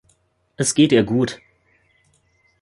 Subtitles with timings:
[0.57, 1.39] Es geht ihr gut.